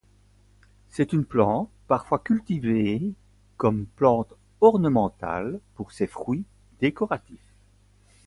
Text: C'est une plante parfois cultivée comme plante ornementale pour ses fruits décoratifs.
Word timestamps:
C'est 0.89 1.13
une 1.13 1.25
plante 1.25 1.69
parfois 1.87 2.17
cultivée 2.17 3.13
comme 3.57 3.85
plante 3.85 4.33
ornementale 4.59 5.59
pour 5.75 5.91
ses 5.91 6.07
fruits 6.07 6.43
décoratifs. 6.79 7.53